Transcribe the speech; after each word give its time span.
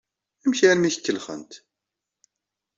Amek 0.43 0.59
armi 0.69 0.85
ay 0.87 0.93
ak-kellxent? 0.95 1.51